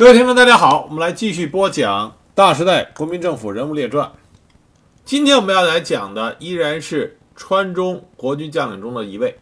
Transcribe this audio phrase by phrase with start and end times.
[0.00, 4.06] 各位听众，大家好，我们来继续播讲《大时代国民政府人物列传》。
[5.04, 9.36] 今天我们要来讲的依然是川中国军将领中的一位。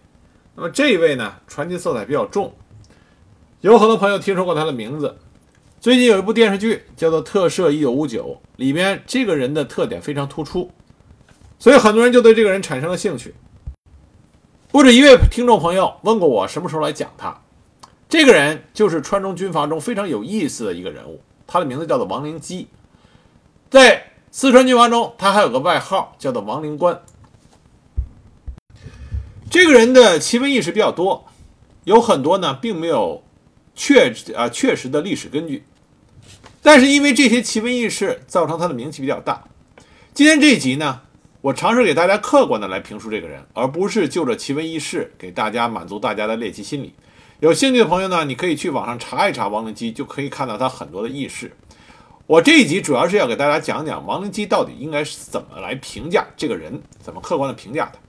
[0.57, 2.53] 那么这一位呢，传奇色彩比较重，
[3.61, 5.17] 有很多朋友听说过他的名字。
[5.79, 10.73] 最近有一部电视剧叫做《特摄一九五九》，里边这个人的特点非常突出，
[11.61, 13.33] 所以很多人就对这个人产生了兴趣。
[14.73, 17.43] 不止一位听众朋友问过我什么时候来讲他。
[18.09, 22.69] 这个人就是川中军阀中非常有意思的一个人物，他的名字叫做王灵基。
[23.71, 27.03] 在四川军阀中，他还有个外号叫做王灵官。
[29.51, 31.27] 这个人的奇闻异事比较多，
[31.85, 33.23] 有很多呢并没有
[33.75, 35.65] 确啊确实的历史根据，
[36.63, 39.45] 但是因为这些奇闻异事造成他的名气比较大。
[40.15, 41.03] 今天这一集呢，
[41.43, 46.95] 我尝试给大家客观的来评述这个人，而不是就着奇闻异事给大家满足大家的猎奇心理。
[47.41, 51.57] 有兴趣的朋友呢，你可以去网上查一查王灵基，就可以看到他很多的轶事。
[52.27, 58.01] 我这一集主要是要给大家讲讲王灵基到底应该是怎么来评价这个人，怎么客观的评价他。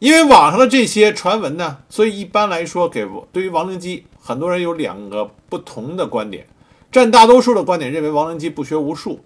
[0.00, 6.44] 因为网上的这些传闻呢，所以一般来说，给对于王灵基，很多人有两个不同的观点。
[6.90, 9.20] 占大多数的观点认为王灵基不学无术，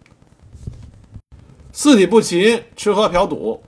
[1.73, 3.63] 四体不勤，吃喝嫖赌。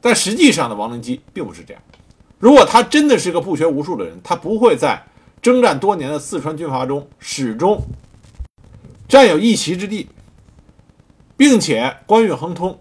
[0.00, 1.82] 但实际上的王灵基并不是这样。
[2.38, 5.04] 如果他真的是个不学无术的人，他不会在
[5.42, 7.82] 征战多年的四川军阀中始终
[9.08, 10.08] 占有一席之地，
[11.36, 12.78] 并且官运亨通。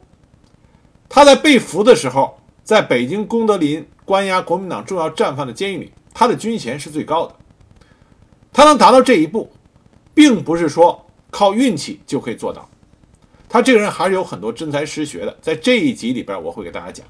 [1.09, 7.35] 他在被俘的时候，在北京功德林关押国民党重要战犯的监狱里，他的军衔是最高的。
[8.53, 9.49] 他能达到这一步，
[10.13, 12.69] 并不是说靠运气就可以做到。
[13.49, 17.05] 他这个人还是有很多真才实学的，在这一集里边，我会给大家讲。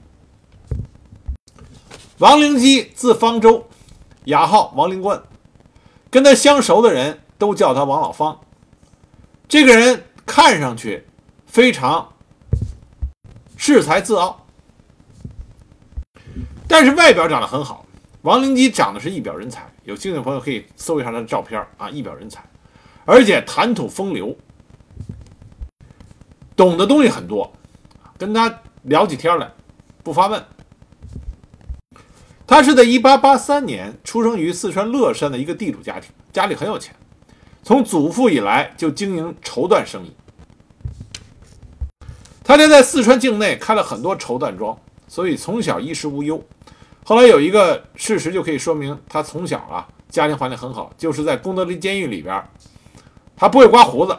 [2.20, 3.68] 王灵基字方舟，
[4.24, 5.22] 雅号王灵官，
[6.10, 8.40] 跟他相熟的人都叫他王老方。
[9.48, 11.06] 这个人看上去
[11.46, 12.12] 非常
[13.56, 14.48] 恃才自傲，
[16.68, 17.86] 但是外表长得很好。
[18.24, 22.44] 王灵基长得是一表人才，有兴趣的朋友可以搜一下他的照片啊，一表人才，
[23.06, 24.36] 而且谈吐风流，
[26.56, 27.54] 懂的东西很多，
[28.18, 29.52] 跟他聊起天来
[30.02, 30.44] 不发问。
[32.48, 36.96] 他是在1883年出生于四川乐山的一个地主家庭，家里很有钱，
[37.62, 40.14] 从祖父以来就经营绸缎生意。
[42.42, 46.42] 他家在四川境内开了很多绸缎庄，所以从小衣食无忧。
[47.04, 52.42] 后来有一个事实就可以说明他从小啊家庭环境很好，就是在功德林监狱里边，
[53.36, 54.18] 他不会刮胡子，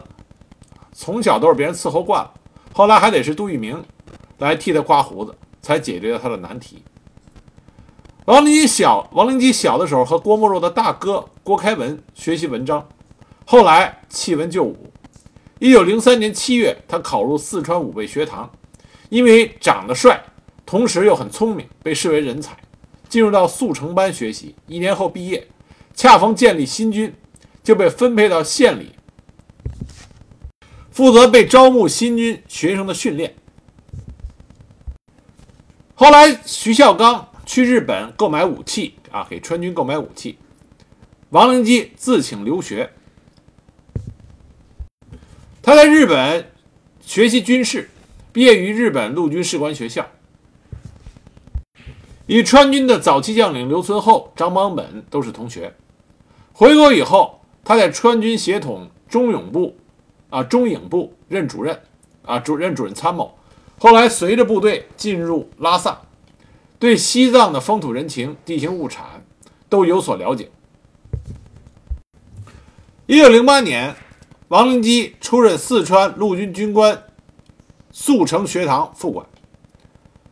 [0.93, 2.31] 从小都是别人伺候惯了，
[2.75, 3.83] 后来还得是杜聿明
[4.37, 6.83] 来替他刮胡子，才解决了他的难题。
[8.29, 12.87] 王灵基小，王灵基小的时候和郭沫若的大哥郭开文学习文章，
[13.47, 14.93] 后来弃文就武。
[15.59, 18.51] 一九零三年七月，他考入四川武备学堂，
[19.09, 20.23] 因为长得帅，
[20.67, 22.55] 同时又很聪明，被视为人才，
[23.09, 24.55] 进入到速成班学习。
[24.67, 25.49] 一年后毕业，
[25.95, 27.15] 恰逢建立新军，
[27.63, 28.91] 就被分配到县里，
[30.91, 33.35] 负责被招募新军学生的训练。
[35.95, 37.28] 后来徐孝刚。
[37.49, 40.37] 去日本购买武器啊，给川军购买武器。
[41.31, 42.91] 王灵基自请留学，
[45.63, 46.51] 他在日本
[47.01, 47.89] 学习军事，
[48.35, 50.07] 毕业于日本陆军士官学校，
[52.27, 55.75] 与川军的早期将领刘存厚、张邦本都是同学。
[56.53, 59.75] 回国以后，他在川军协统中永部
[60.29, 61.81] 啊中影部任主任
[62.27, 63.39] 啊主任主任参谋，
[63.79, 66.03] 后来随着部队进入拉萨。
[66.79, 69.25] 对西藏的风土人情、地形物产
[69.69, 70.51] 都有所了解。
[73.07, 73.97] 一九零八年，
[74.49, 77.05] 王灵基出任四川陆军军官
[77.91, 79.27] 速成学堂副官，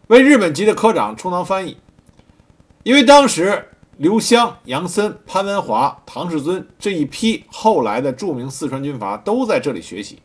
[0.07, 1.79] 为日本籍的科长充当翻译。
[2.85, 10.21] 因为当时刘湘、杨森、潘文华、唐世尊这一批后来的著名四川军阀都在这里学习。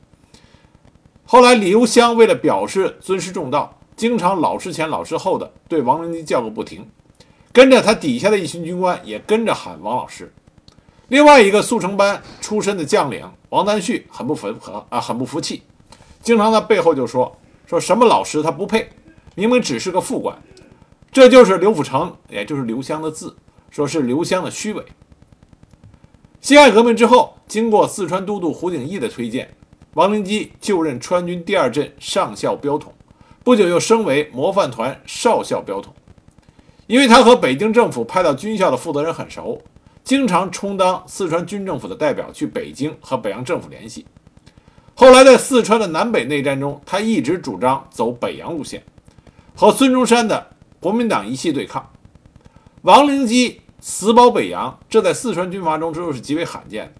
[1.25, 3.80] 后来，刘湘为了表示尊师重道。
[4.01, 6.89] 经常老师前老师后的对王灵基叫个不停，
[7.53, 10.33] 跟着他底下的一群军官也跟着喊王老师。
[11.09, 15.61] 另外一个速成班出身的将领王丹旭很不服和啊，很不服气，
[16.19, 17.37] 经常在背后就说
[17.67, 18.89] 说什么老师他不配，
[19.35, 20.35] 明明只是个副官。
[21.11, 23.35] 这就是刘辅成，也就是刘湘的字，
[23.69, 24.83] 说是刘湘的虚伪。
[26.39, 29.53] 辛亥革命之后，经过四川都督胡景翼的推荐，
[29.93, 32.91] 王灵基就任川军第二镇上校标统。
[33.43, 35.93] 不久又升为模范团少校标统，
[36.85, 39.59] 因为他和北京政府派到军校的负责人很熟，
[40.03, 44.05] 经常充当四川军政府的代表去北京和北洋政府联系。
[44.93, 48.83] 后来在四川的南北内战中，他一直主张走北洋路线，
[49.55, 50.47] 和孙中山的
[50.79, 51.89] 国民党一系对抗。
[52.83, 56.91] 王灵基死保北洋，这在四川军阀中这又是极为罕见的。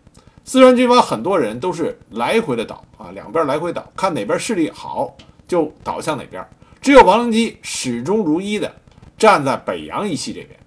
[0.44, 5.16] 四川军阀很多人都是来回的倒啊，两边来回倒，看哪边势力好
[5.52, 6.42] 就倒向哪边。
[6.82, 8.74] 只有王灵基始终如一的
[9.18, 10.58] 站在北洋一系这边。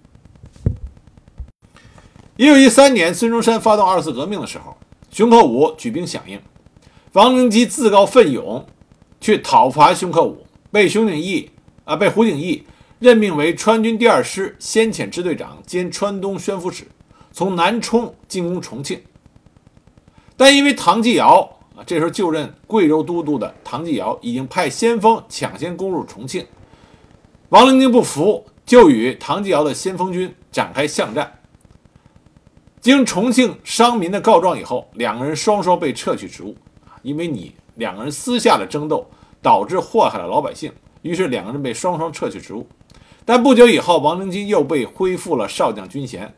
[2.37, 4.77] 一九一三年，孙中山发动二次革命的时候，
[5.11, 6.39] 熊克武举兵响应，
[7.15, 8.67] 王灵基自告奋勇
[9.23, 11.49] 去讨伐熊克武，被熊鼎义
[11.85, 12.67] 啊被胡鼎义
[12.99, 16.87] 任命为川军第二师先遣支队长兼川东宣抚使，
[17.33, 19.03] 从南充进攻重庆。
[20.37, 26.47] 但因为唐继尧啊，这时候就任贵州都督的唐继尧已经派先锋抢先攻入重庆，
[27.49, 31.41] 王灵基不服，就与唐继尧的先锋军展开巷战。
[32.81, 36.55] 经重庆商民的告状以后，两个人双双被撤去职务，
[37.03, 39.09] 因为你两个人私下的争斗
[39.43, 40.71] 导致祸害了老百姓，
[41.03, 42.67] 于是两个人被双双撤去职务。
[43.25, 46.35] 但不久以后，王灵基又被恢复了少将军衔。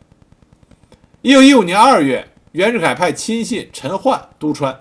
[1.21, 4.81] 一九一五年二月，袁世凯派亲信陈焕督川，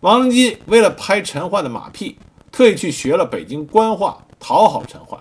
[0.00, 2.16] 王灵基为了拍陈焕的马屁，
[2.50, 5.20] 特意去学了北京官话，讨好陈焕。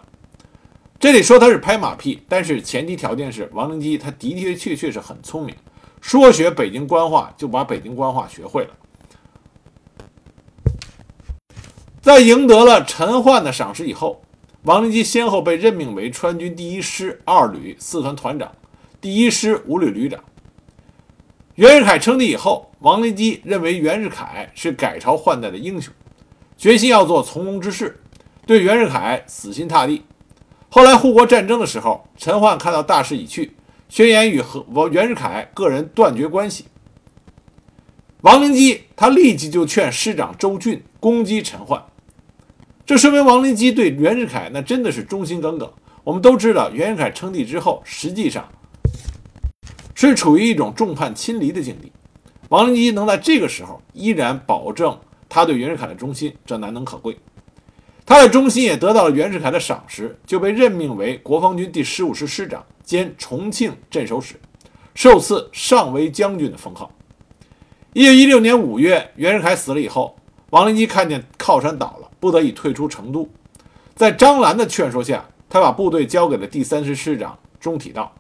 [0.97, 5.53] 这里说他是拍马屁，但是前提条件是王灵基他的的确确是很聪明，
[5.99, 8.69] 说学北京官话就把北京官话学会了。
[12.01, 14.21] 在赢得了陈焕的赏识以后，
[14.61, 18.49] 王灵基先后被任命为川军第一师二旅四团团长、
[19.01, 20.23] 第一师五旅旅长。
[21.55, 25.93] 袁世凯称帝以后，王灵基认为袁世凯是改朝换代的英雄，
[26.57, 28.01] 决心要做从龙之事，
[28.47, 30.03] 对袁世凯死心塌地。
[30.69, 33.55] 后来护国战争的时候，陈焕看到大势已去，
[33.87, 36.65] 宣言与和袁世凯个人断绝关系。
[38.21, 41.83] 王灵基他立即就劝师长周俊攻击陈焕，
[42.83, 45.71] 这说明王灵基对袁世凯那真的是忠心耿耿。
[46.03, 48.49] 我们都知道，袁世凯称帝之后，实际上
[49.95, 51.91] 是处于一种众叛亲离的境地。
[52.49, 57.17] 王灵基能在这个时候依然保证他对袁世凯的忠心，这难能可贵。
[58.05, 64.35] 他的忠心也得到了袁世凯的赏识，就被任命为国防军第十五师师长兼重庆镇守使，
[64.93, 66.91] 受赐上尉将军的封号。
[67.93, 70.15] 一九一六年五月，袁世凯死了以后，
[70.49, 73.27] 王灵基看见靠山倒了，不得已退出成都。
[73.95, 78.13] 在张澜的劝说下，他把部队交给了第三师师长钟体道。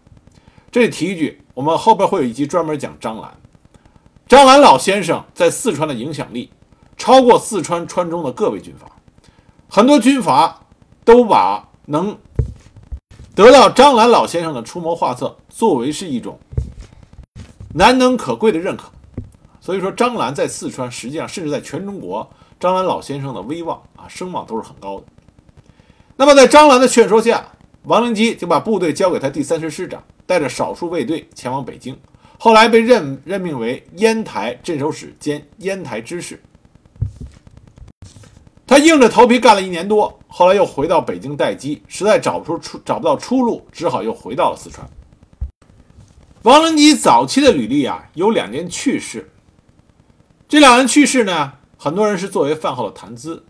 [0.73, 3.31] 这里提一句，我们后边会有一集专门讲张澜。
[4.27, 6.49] 张澜老先生在四川的影响力
[6.97, 8.87] 超过四川川中的各位军阀。
[9.69, 10.63] 很多军阀
[11.05, 12.17] 都把能
[13.35, 16.39] 得到张澜老先生的出谋划策作为是一种
[17.75, 18.85] 难能可贵的认可，
[19.61, 22.27] 所以说张澜在四川实际上甚至在全中国，
[22.59, 25.05] 张澜老先生的威望啊声望都是很高的。
[26.15, 27.45] 那么在张澜的劝说下，
[27.83, 31.97] 王灵基就把部队交给他第三师师长，带着少数卫队前往北京，
[32.39, 36.41] 后来被任任命为烟台镇守使兼烟台知事。
[38.65, 44.89] 他硬着头皮干了一年多，后来又回到北京待机，实在找不出出找不到出路，只好又回到了四川。
[46.43, 49.29] 王灵基早期的履历啊，有两件趣事。
[50.47, 53.43] 这两件趣事呢，很多人是作为饭后的谈资，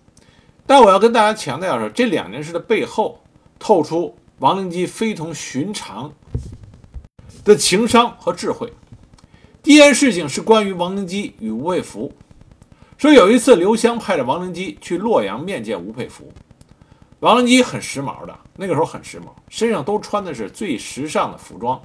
[0.65, 3.21] 但我要跟大家强调的是，这两件事的背后
[3.59, 6.11] 透出王灵基非同寻常
[7.45, 8.73] 的情商和智慧。
[9.61, 12.11] 第一件事情是关于王灵基与吴佩孚。
[12.97, 16.29] 说有一次，刘湘派着王灵基去洛阳面见吴佩孚。
[17.21, 21.81] 王灵基很时髦的，那个时候很时髦，身上都穿的是最时尚的服装，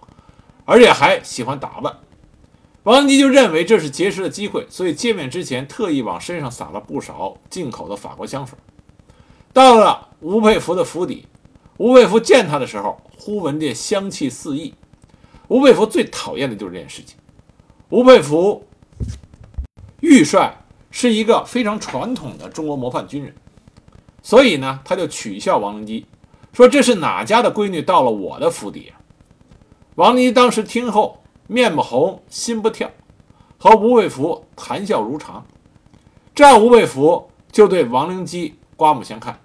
[0.64, 1.96] 而且还喜欢打扮。
[2.82, 8.58] 王灵基就认为这是结识的机会，所以见面之前特意往身上撒了不少进口的法国香水。
[9.52, 11.24] 到了吴佩孚的府邸，
[11.78, 14.74] 吴佩孚见他的时候，忽闻见香气四溢。
[15.48, 17.16] 吴佩孚最讨厌的就是这件事情。
[17.88, 18.62] 吴佩孚
[20.00, 20.54] 玉帅。
[20.90, 23.34] 是一个非常传统的中国模范军人，
[24.22, 26.06] 所以呢，他就取笑王灵基，
[26.50, 28.96] 说这是哪家的闺女到了我的府邸啊？
[29.96, 32.90] 王灵基当时听后，面不红心不跳，
[33.58, 35.46] 和吴佩孚谈笑如常。
[36.34, 39.38] 这样，吴佩孚就对王灵基刮目相看。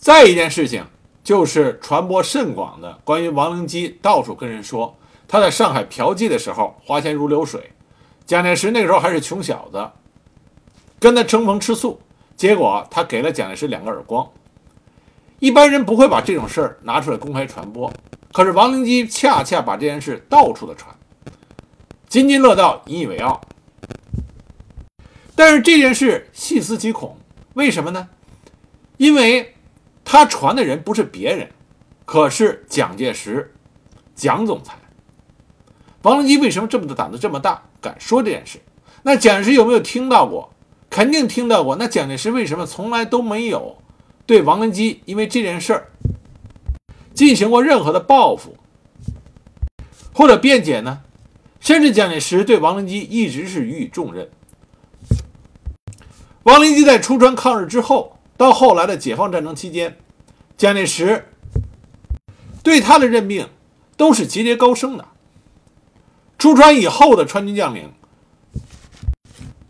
[0.00, 0.82] 再一件事情，
[1.22, 4.96] 就是传播甚广的关于王灵基到处跟人说
[5.28, 7.70] 他在上海嫖妓的时候花钱如流水。
[8.24, 9.90] 蒋介石那个时候还是穷小子，
[10.98, 12.00] 跟他争风吃醋，
[12.34, 14.26] 结果他给了蒋介石两个耳光。
[15.38, 17.92] 一般人不会把这种事儿拿出来公开传播。
[18.32, 20.96] 可是王灵基恰恰把这件事到处的传，
[22.08, 23.38] 津津乐道，引以为傲。
[25.34, 27.18] 但是这件事细思极恐，
[27.52, 28.08] 为什么呢？
[28.96, 29.56] 因为
[30.12, 31.48] 他传的人不是别人，
[32.04, 33.54] 可是蒋介石，
[34.16, 34.74] 蒋总裁。
[36.02, 38.58] 王灵基为什么这么的胆子这么大，敢说这件事？
[39.04, 40.52] 那蒋介石有没有听到过？
[40.90, 41.76] 肯定听到过。
[41.76, 43.78] 那蒋介石为什么从来都没有
[44.26, 45.92] 对王灵基因为这件事儿
[47.14, 48.56] 进行过任何的报复
[50.12, 51.02] 或者辩解呢？
[51.60, 54.28] 甚至蒋介石对王灵基一直是予以重任。
[56.42, 59.98] 王灵基在出川抗日之后，到后来的解放战争期间，
[60.56, 61.26] 蒋介石
[62.62, 63.46] 对他的任命
[63.98, 65.06] 都是节节高升的。
[66.38, 67.92] 出川以后的川军将领，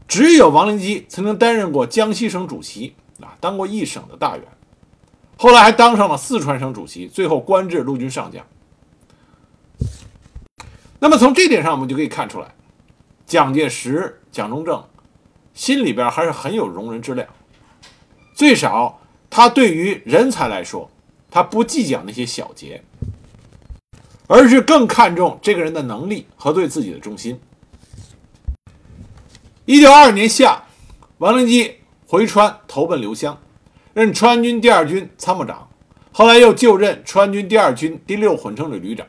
[0.06, 4.46] 只有王灵基曾经担任过江西省主席啊，当过一省的大员，
[5.36, 8.46] 后来还当上了四川省主席，最后官至陆军上将。
[11.00, 12.54] 那么从这点上，我们就可以看出来，
[13.26, 14.80] 蒋介石、蒋中正。
[15.54, 17.26] 心里边还是很有容人之量，
[18.40, 20.90] 最少他对于人才来说，
[21.30, 22.82] 他不计较那些小节，
[24.28, 27.38] 而是更看重这个人的能力和对自己的忠心。
[29.66, 30.62] 一九二二年夏，
[31.18, 33.38] 王灵基回川投奔刘湘，
[33.92, 35.68] 任川军第二军参谋长，
[36.10, 39.06] 后来又就任川军第二军第六混成旅旅长。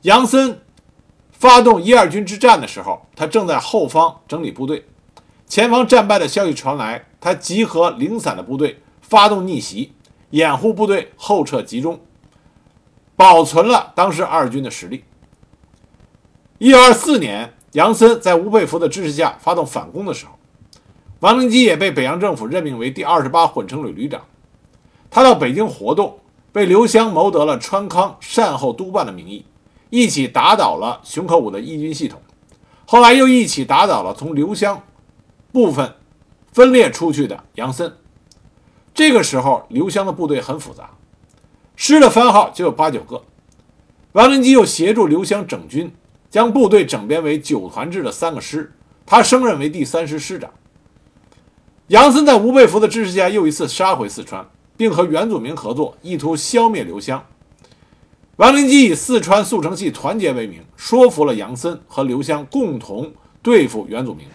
[0.00, 0.62] 杨森
[1.30, 4.82] 发动一二军之战的时候，他正在后方整理部队。
[5.46, 9.92] 前方战败的消息传来，他集合零散的部队，发动逆袭，
[10.30, 12.00] 掩护部队后撤集中，
[13.14, 15.04] 保存了当时二军的实力。
[16.58, 20.32] 一九二四年，杨森在吴佩孚的支持下发动反攻的时候，
[21.20, 24.22] 王灵基也被北洋政府任命为第二十八混成旅旅长。
[25.08, 26.18] 他到北京活动，
[26.50, 29.46] 被刘湘谋得了川康善后督办的名义，
[29.90, 32.20] 一起打倒了熊克武的义军系统，
[32.84, 34.82] 后来又一起打倒了从刘湘。
[35.56, 35.94] 部分
[36.52, 37.96] 分裂出去的杨森，
[38.92, 40.90] 这个时候刘湘的部队很复杂，
[41.76, 43.24] 师的番号就有八九个。
[44.12, 45.90] 王灵基又协助刘湘整军，
[46.28, 48.74] 将部队整编为九团制的三个师，
[49.06, 50.50] 他升任为第三师师长。
[51.86, 54.46] 杨森在吴佩孚的支持下又一次杀回四川，
[54.76, 57.24] 并和袁祖明合作，意图消灭刘湘。
[58.36, 64.26] 王灵基以四川速成系团结为名，说服了杨森和刘湘共同对付袁祖明。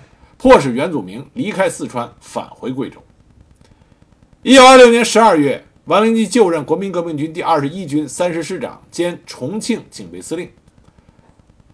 [0.42, 2.98] 迫使袁祖明离开四川，返回贵州。
[4.42, 10.50] 一九二六年十二月，王灵基就任国民革命军第二十一军三师师长兼重庆警备司令。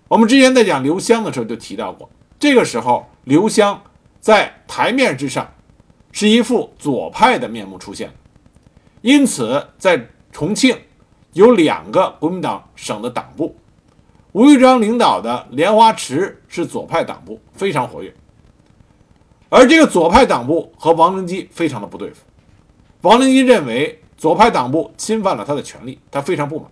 [0.09, 3.81] 我们之前在讲刘湘的时候就提到过，这个时候刘湘
[4.19, 5.49] 在台面之上
[6.11, 8.11] 是一副左派的面目出现，
[8.99, 10.77] 因此在重庆
[11.31, 13.55] 有两个国民党省的党部，
[14.33, 18.13] 吴玉章领导的莲花池是左派党部，非常活跃。
[19.49, 22.17] 而这个左派党部和王灵基非常的不对付，
[23.01, 26.69] 王灵基认为左派党部侵犯了他的权利，他非常不满。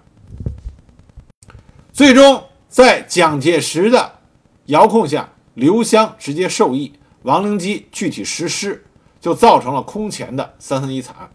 [1.94, 4.20] 最终在蒋介石的
[4.66, 6.92] 遥控下，刘湘直接授意，
[7.22, 8.86] 王灵基具体实施，
[9.22, 11.30] 就造成了空前的三三一惨案。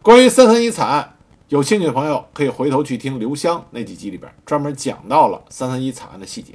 [0.00, 1.16] 关于三三一惨案，
[1.50, 6.54] 有兴趣的朋友可以回头去听刘湘那几集里边专门讲到了三三一惨案的细节。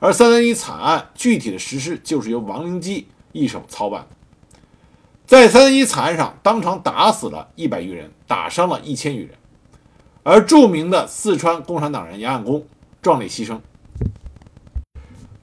[0.00, 3.06] 而三三一惨案具体的实施就是由王灵基。
[3.38, 4.06] 一手操办，
[5.26, 9.30] 在三一惨案上当场打死了一百余人，打伤了一千余人，
[10.22, 12.66] 而著名的四川共产党人杨岸公
[13.00, 13.60] 壮烈牺牲。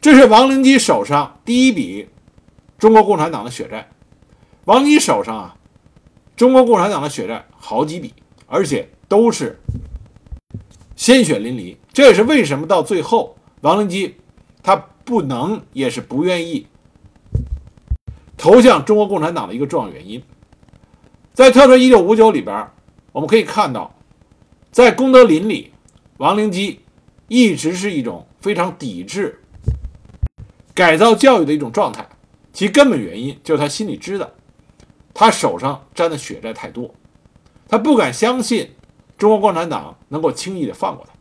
[0.01, 2.07] 这是王灵基手上第一笔
[2.77, 3.89] 中国共产党的血债。
[4.65, 5.55] 王灵基手上啊，
[6.35, 8.13] 中国共产党的血债好几笔，
[8.45, 9.59] 而且都是
[10.95, 11.77] 鲜血淋漓。
[11.93, 14.17] 这也是为什么到最后王灵基
[14.61, 16.67] 他不能也是不愿意。
[18.45, 20.21] 投向中国共产党的一个重要原因，
[21.33, 22.67] 在特特一九五九里边，
[23.11, 23.91] 我们可以看到，
[24.69, 25.73] 在功德林里，
[26.17, 26.79] 王灵基
[27.27, 29.41] 一直是一种非常抵制
[30.75, 32.07] 改造教育的一种状态。
[32.53, 34.29] 其根本原因就是他心里知道，
[35.11, 36.93] 他手上沾的血债太多，
[37.67, 38.69] 他不敢相信
[39.17, 41.13] 中国共产党能够轻易的放过他。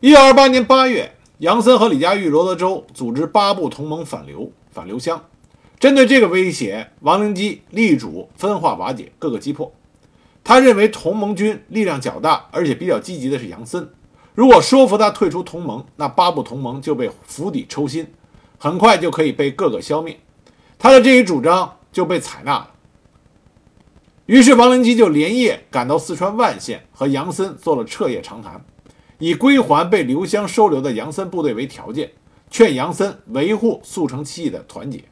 [0.00, 4.52] 一九二八年八月，杨森和李佳玉、罗德洲组织八部同盟反刘。
[4.76, 5.24] 反刘湘，
[5.80, 9.72] 针对这个威胁，王灵基力主分化瓦解，各个击破。
[10.44, 13.88] 他认为同盟军力量较大，而且比较积极的是杨森。
[14.34, 18.06] 如果说服他退出同盟，那八部同盟就被釜底抽薪，
[18.58, 20.20] 很快就可以被各个消灭。
[20.78, 22.70] 他的这一主张就被采纳了。
[24.26, 28.62] 于是王灵基就连夜赶到四川万县，和杨森做了彻夜长谈，
[29.18, 32.10] 以归还被刘湘收留的杨森部队为条件，
[32.50, 35.04] 劝杨森维护速成七义的团结。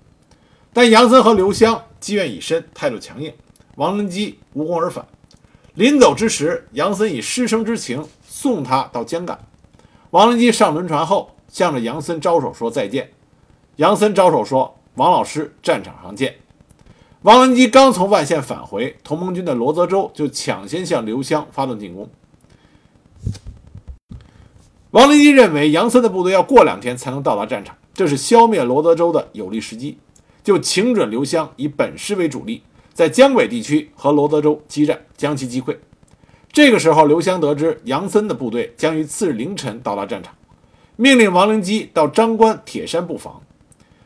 [0.73, 3.33] 但杨森和刘湘积怨已深，态度强硬，
[3.77, 5.07] 王灵基无功而返。
[5.75, 9.39] 临走之时，杨森以师生之情送他到江干。
[10.11, 13.11] 王灵基上轮船后，向着杨森招手说再见。
[13.77, 16.37] 杨森招手说：“王老师，战场上见。”
[17.23, 22.09] 王文基刚从万县返回，同盟军的罗泽州就抢先向刘湘发动进攻。
[24.95, 29.99] 王灵基认为杨森的部队要过两天才能到达战场，这是消灭罗德州的有利时机，
[30.45, 35.77] 就请准刘湘以本师为主力，在江北地区和罗德州激战，将其击溃。
[36.53, 40.33] 这个时候，刘湘得知杨森的部队将于次日凌晨到达战场，
[40.95, 43.43] 命令王灵基到张关铁山布防。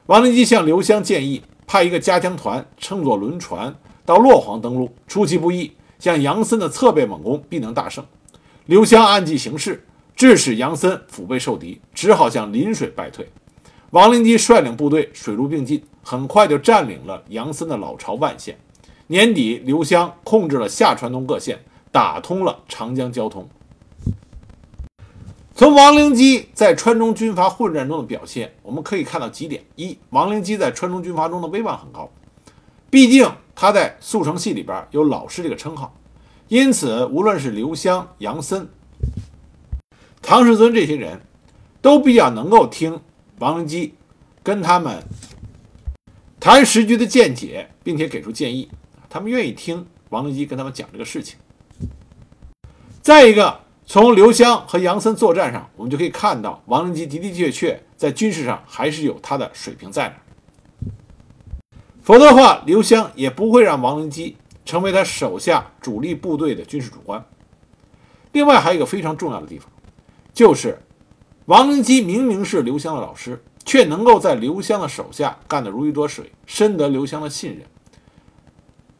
[0.06, 1.42] 王灵基向刘湘建议。
[1.66, 3.76] 派一个加强团乘坐轮船
[4.06, 8.02] 到洛黄登陆，出其不意，向杨森的侧背猛攻，必能大胜。
[8.64, 9.84] 刘湘按计行事，
[10.18, 13.30] 致使杨森腹背受敌，只好向临水败退。
[13.90, 18.58] 王灵基率领部队水陆并进，很快就占领了杨森的老巢万县。
[19.06, 21.60] 年底，刘湘控制了下川东各县，
[21.92, 23.48] 打通了长江交通。
[25.54, 32.10] 从王灵基在川中军阀混战中的表现，我们可以看到几点：一，王灵基在川中军阀中的威望很高，
[32.90, 35.96] 毕竟他在速成系里边有老师这个称号，
[36.48, 38.68] 因此无论是刘湘、杨森、
[40.22, 41.20] 唐世尊这些人，
[41.80, 43.00] 都比较能够听
[43.38, 43.94] 王灵基
[44.42, 45.02] 跟他们
[46.38, 48.68] 谈时局的见解，并且给出建议，
[49.08, 51.38] 他们愿意听王灵基跟他们讲这个事情。
[53.02, 53.60] 再一个。
[53.90, 60.92] 从刘湘和杨森作战上，我们就可以看到王灵基的的确确在军事上还是有他的水平在那。
[62.02, 67.24] 否则的话，刘湘也不会让王灵基成为他手下主力部队的军事主官。
[68.32, 69.70] 另外，还有一个非常重要的地方，
[70.38, 70.78] 就是
[71.46, 77.66] 王灵基明明是刘湘的老师，却能够在刘湘的手下干得如鱼得水，深得刘湘的信任。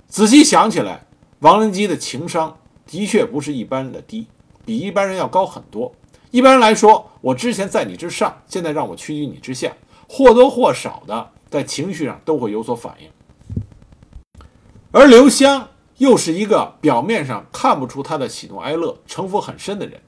[0.08, 1.06] 仔细想起来，
[1.38, 4.26] 王灵基的情商的确不是一般的低。
[4.64, 5.94] 比一般人要高很多。
[6.32, 9.72] 一般人来说，我之前在你之上，现在让我屈居你之下，
[10.08, 14.42] 或多或少的在情绪上都会有所反应。
[14.90, 20.00] 而刘湘又是一个表面上看不出他的喜怒哀乐、城府很深的人，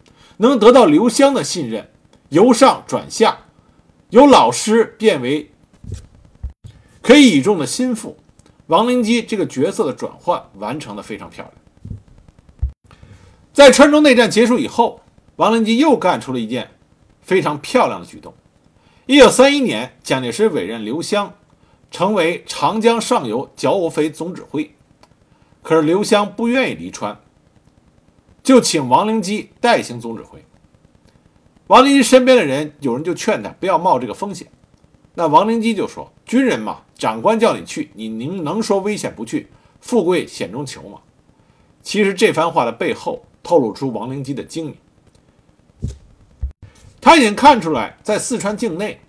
[0.48, 1.90] 能得到刘湘的信任，
[2.30, 3.40] 由上转下，
[4.08, 5.50] 由老师变为
[7.02, 8.16] 可以倚重的心腹，
[8.66, 12.96] 王灵基这个角色的转换完成的非常漂亮。
[13.52, 15.02] 在川中内战结束以后，
[15.36, 16.70] 王灵基又干出了一件
[17.20, 18.32] 非常漂亮的举动。
[19.04, 21.34] 一九三一年，蒋介石委任刘湘
[21.90, 24.74] 成为长江上游剿匪匪总指挥，
[25.62, 27.20] 可是刘湘不愿意离川，
[28.42, 30.44] 就请王灵基代行总指挥。
[31.66, 34.46] 王灵基身边的人有人就劝他不要冒这个风险，
[35.14, 39.48] 那王灵基就说：“军人嘛，长官叫你去，你能能说危险不去，
[39.80, 40.98] 富贵险中求吗？”
[41.82, 43.24] 其实这番话的背后。
[43.42, 44.76] 透露出王灵基的精明，
[47.00, 49.00] 他已经看出来，在四川境内，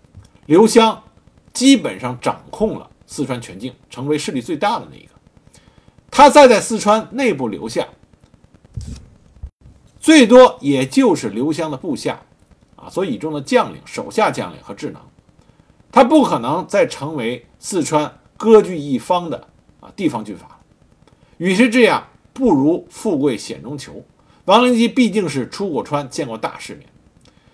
[0.45, 1.03] 刘湘
[1.51, 5.09] 基本上掌控了四川全境，成为势力最大的那一个。
[6.09, 7.85] 他再在四川内部留下，
[10.01, 12.23] 最多也就是刘湘的部下，
[12.75, 15.07] 啊，所倚重的将领、手下将领和智囊，
[15.91, 19.47] 他不可能再成为四川割据一方的
[19.79, 20.59] 啊地方军阀。
[21.37, 24.03] 与其这样，不如富贵险中求。
[24.45, 26.87] 王灵基毕竟是出过川，见过大世面。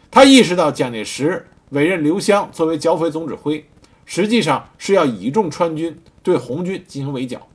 [0.10, 3.70] 他意识到蒋介石委任刘湘作为剿匪总指挥，
[4.06, 7.46] 实际上是要倚重川军，对红军进行围剿。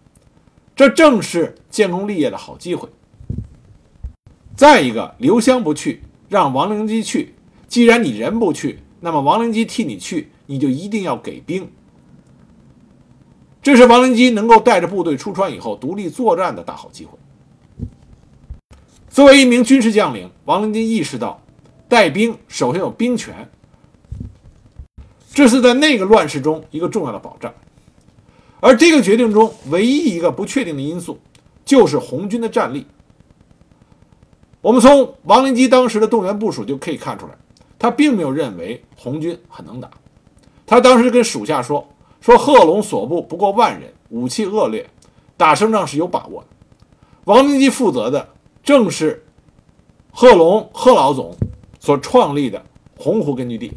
[0.77, 2.91] 这正是建功立业的好机会。
[4.63, 7.35] 再一个，刘湘不去，让王灵基去。
[7.67, 11.69] 既然你人不去，那么王灵基替你去，你就一定要给兵。
[13.61, 17.19] 这是王灵基能够带着部队出川以后独立作战的大好机会。
[19.11, 21.43] 作为一名军事将领，王灵基意识到，
[21.89, 23.51] 带兵首先有兵权，
[25.35, 27.53] 这是在那个乱世中一个重要的保障。
[28.61, 31.19] 而这个决定中唯一一个不确定的因素，
[31.65, 32.87] 就是红军的战力。
[34.63, 37.33] 我们从王灵基当时的动员部署就可以看出来，
[37.79, 39.91] 他并没有认为红军很能打。
[40.67, 41.87] 他当时跟属下说
[42.23, 44.89] ：“说贺龙所部不过万人，武器恶劣，
[45.37, 46.49] 打胜仗是有把握的。”
[47.25, 48.31] 王灵基负责的。
[48.65, 49.27] 正是
[50.13, 51.37] 贺龙贺老总
[51.81, 52.65] 所创立的
[52.97, 53.77] 洪湖根据地。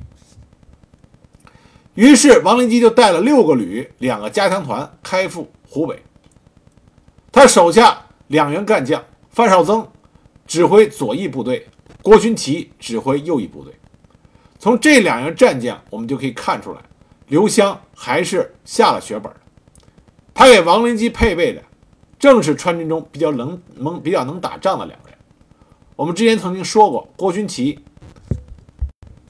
[1.95, 6.03] 于是王灵基就带了六个旅、两个加强团开赴湖北。
[7.31, 9.87] 他手下两员干将范绍增
[10.45, 11.67] 指挥左翼部队，
[12.01, 13.73] 郭勋祺指挥右翼部队。
[14.59, 16.81] 从这两员战将，我们就可以看出来，
[17.27, 19.39] 刘湘还是下了血本的。
[20.33, 21.61] 他给王灵基配备的，
[22.19, 25.17] 正是川军中比较能能比较能打仗的两个人。
[25.95, 27.79] 我们之前曾经说过，郭勋祺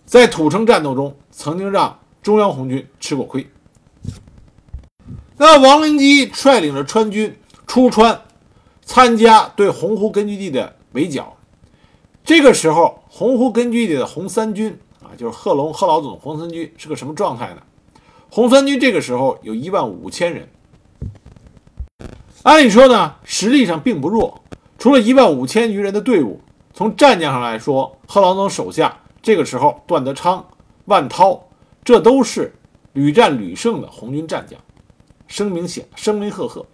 [0.06, 3.48] 在土城战斗中曾经让中央红军吃过亏。
[5.38, 8.22] 那王灵基率领着川军出川，
[8.84, 11.38] 参加对洪湖根据地的围剿。
[12.24, 17.62] 这个时候，洪湖根据地的红三军啊，就是贺龙、贺老总红三军是个什么状态呢？
[18.32, 20.50] 红三军这个时候有一万五千人，
[22.42, 24.42] 按理说呢，实力上并不弱。
[24.80, 26.42] 除了一万五千余人的队伍，
[26.74, 30.46] 从战将上来说，贺老总手下这个时候段德昌、
[30.86, 31.48] 万涛，
[31.84, 32.54] 这都是
[32.94, 34.60] 屡战屡胜的红军战将。
[35.28, 36.66] 声名显，声名赫赫。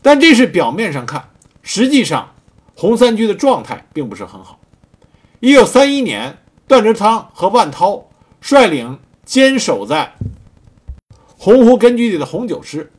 [0.00, 1.28] 但这是表面上看，
[1.64, 2.34] 实际上
[2.76, 4.60] 红三军的状态并不是很好。
[5.40, 8.06] 一九三一年，段德昌和万涛
[8.40, 10.14] 率领坚守在
[11.38, 12.92] 洪湖根据地的红九师，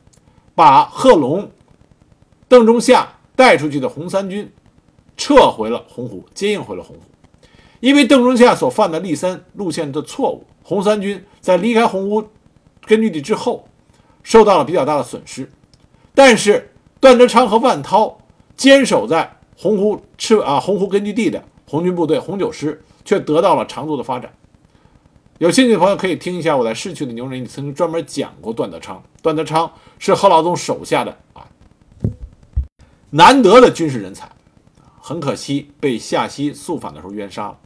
[0.54, 1.50] 把贺龙、
[2.48, 4.52] 邓中夏带出去的红三军
[5.16, 7.02] 撤回了洪湖，接应回了洪湖。
[7.80, 12.28] 因为邓中夏所犯的立三路线的错误，红三军在离开洪湖。
[12.84, 13.68] 根据地之后，
[14.22, 15.50] 受到了比较大的损失，
[16.14, 18.18] 但是段德昌和万涛
[18.56, 24.32] 坚守在洪湖赤啊洪湖根据地的红军部队红九师却得到了长足的发展。
[25.38, 29.02] 有兴趣的朋友可以听一下我在《逝去的牛人》里曾经专门讲过段德昌。
[29.22, 31.46] 段德昌是贺老总手下的啊
[33.10, 34.30] 难得的军事人才，
[35.00, 37.58] 很可惜被夏曦肃反的时候冤杀了。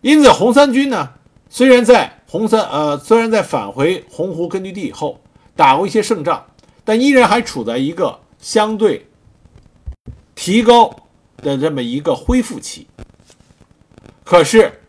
[0.00, 1.10] 因此红三军呢，
[1.48, 5.20] 虽然在红三呃，虽然在返回洪湖根据地以后
[5.54, 6.46] 打过一些胜仗，
[6.84, 9.06] 但依然还处在一个相对
[10.42, 10.90] 提高
[11.36, 12.88] 的这么一个恢复期。
[14.24, 14.80] 可是，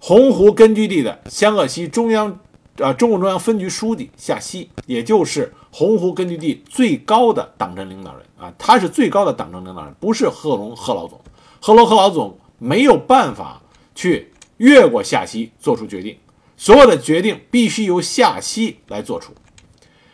[0.00, 2.38] 洪湖根据地的湘鄂西中央
[2.78, 11.20] 啊中共中央分局书记夏曦，也就是洪湖根据地最高的党政领导人啊，他是最高的党政领导人，不是贺龙贺老总。
[11.60, 13.60] 贺龙贺老总没有办法
[13.92, 16.16] 去越过夏曦做出决定。
[16.56, 19.32] 所有的决定必须由夏曦来做出，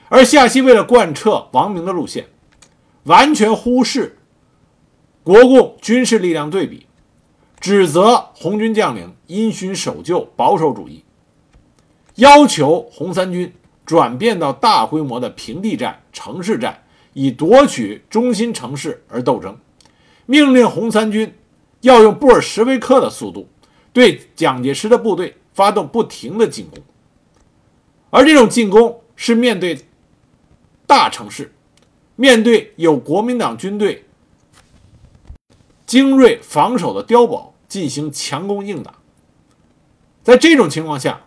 [0.08, 2.28] 而夏曦为了贯彻王明的路线，
[3.02, 4.16] 完全忽视
[5.22, 6.86] 国共军事力量对比，
[7.60, 11.04] 指责红军将领因循守旧、保守主义，
[12.16, 13.52] 要求红三军
[13.84, 16.82] 转变到大规模的平地战、城市战，
[17.12, 19.58] 以夺取中心城市而斗争，
[20.26, 21.34] 命令红三军
[21.80, 23.48] 要用布尔什维克的速度
[23.92, 25.36] 对蒋介石的部队。
[25.54, 26.82] 发动不停的进攻，
[28.08, 29.78] 而这种进攻是面对
[30.86, 31.52] 大城市，
[32.16, 34.02] 面对有国民党军队
[35.92, 38.94] 精锐防守的碉堡进行强攻硬打。
[40.22, 41.26] 在这种情况下，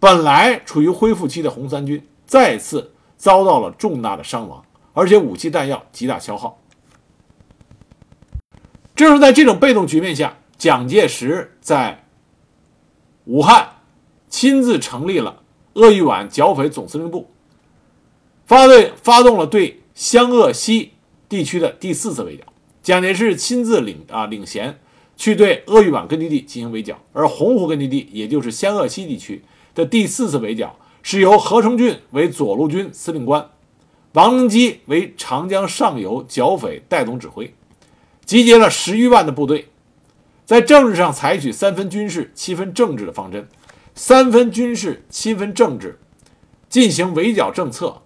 [0.00, 6.58] 本来处于恢复期的红三军再次遭到了重大的伤亡，而且武器弹药极大消耗。
[8.96, 12.04] 正是在这种被动局面下，蒋介石在。
[13.26, 13.76] 武汉
[14.28, 15.40] 亲自成立了
[15.74, 17.30] 鄂豫皖剿匪总司令部，
[18.44, 20.94] 发对发动了对湘鄂西
[21.28, 22.49] 地区的第四次围剿。
[22.82, 24.78] 蒋介石亲自领啊领衔
[25.16, 29.42] 去对鄂豫皖根据地进行围剿，而洪湖根据地，也就是湘鄂西地区
[29.74, 33.50] 的第四次围剿，是由何成俊为左路军司令官，
[34.12, 37.52] 王灵基为长江上游剿匪带总指挥，
[38.24, 39.66] 集结了十余万的部队。
[40.46, 43.46] 在政治上采取三分军事、七分政治的方针，
[43.94, 45.96] 三分军事、七分政治
[46.68, 48.02] 进行围剿政策，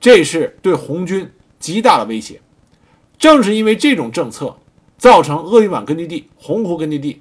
[0.00, 2.40] 这是对红军极大的威胁。
[3.18, 4.56] 正是因为这种政策，
[4.96, 7.20] 造成鄂豫皖根据地、洪湖根据地，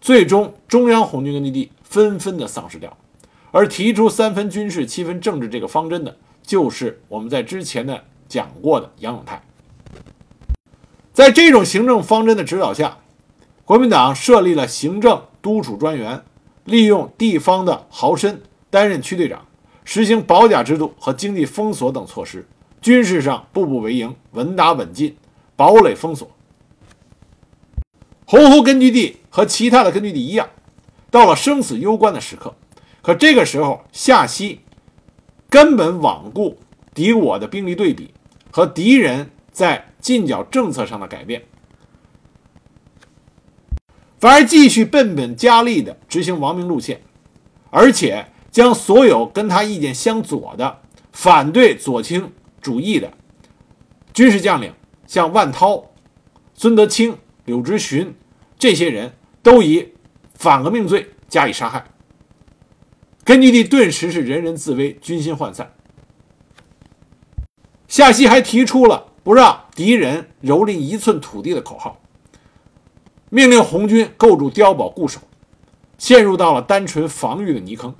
[0.00, 2.96] 最终中央红军根据地纷纷的丧失掉。
[3.50, 9.42] 而提出三分军事、七分政治这个方针的，就是我们在之前的讲过的杨永泰。
[11.12, 12.98] 在这种行政方针的指导下。
[13.64, 16.24] 国民党设立了行政督署专员，
[16.64, 18.34] 利用地方的豪绅
[18.68, 19.46] 担任区队长，
[19.84, 22.48] 实行保甲制度和经济封锁等措施。
[22.82, 25.14] 军事上步步为营，稳打稳进，
[25.60, 26.30] 堡垒封锁。
[28.24, 30.48] 洪湖根据地和其他的根据地一样，
[31.10, 32.54] 到了生死攸关的时刻，
[33.02, 34.60] 可这个时候夏曦
[35.50, 36.58] 根本罔顾
[36.94, 38.14] 敌我的兵力对比
[38.50, 41.42] 和敌人在进剿政策上的改变。
[44.18, 47.02] 反而继续笨本加厉地执行亡命路线，
[47.68, 50.78] 而且将所有跟他意见相左的、
[51.12, 53.12] 反对左倾主义的
[54.14, 54.72] 军事将领，
[55.10, 55.90] 像万涛、
[56.54, 58.14] 孙德清、柳直荀
[58.56, 59.92] 这些人都以
[60.34, 61.84] 反革命罪加以杀害。
[63.24, 65.74] 根据地顿时是人人自危，军心涣散。
[67.88, 72.00] 夏曦还提出了不让敌人蹂躏一寸土地的口号，
[73.30, 75.20] 命令红军构筑碉堡固守，
[75.98, 77.92] 陷入到了单纯防御的泥坑。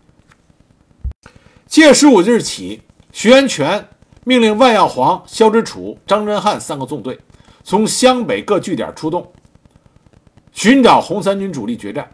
[1.67, 3.89] 七月十五日起，徐源泉
[4.25, 7.19] 命令万耀煌、肖之楚、张真汉三个纵队
[7.65, 9.33] 从湘北各据点出动，
[10.53, 12.11] 寻找红三军主力决战。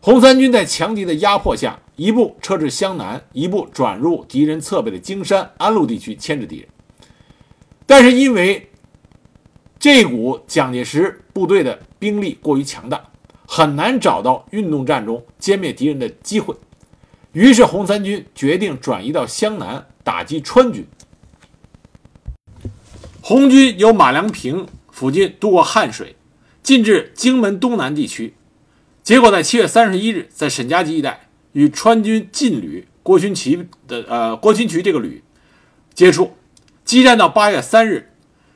[0.00, 6.68] 红三军在强敌的压迫下，一部撤至湘南，一部转入敌人侧背的京山、安陆地区牵制敌人。
[7.86, 8.70] 但是因为
[9.78, 13.02] 这股蒋介石部队的兵力过于强大，
[13.46, 16.54] 很难找到运动战中歼灭敌人的机会。
[17.32, 20.86] 于是红三军决定转移到湘南打击川军。
[23.30, 26.16] 红军由马良平附近渡过汉水，
[26.64, 28.34] 进至荆门东南地区。
[29.04, 35.22] 结果在七月三十一日，在沈家集一带与川军劲旅郭勋祺的呃郭勋祺这个旅
[35.94, 36.32] 接触，
[36.84, 38.10] 激战到八月三日，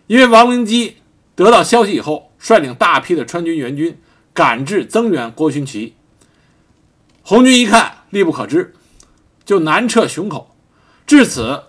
[0.09, 0.97] 因为王灵基
[1.37, 3.97] 得到消息以后，率领大批的川军援军
[4.33, 5.95] 赶至增援郭勋祺。
[7.23, 8.75] 红军一看力不可支，
[9.45, 10.57] 就南撤熊口。
[11.07, 11.63] 至此，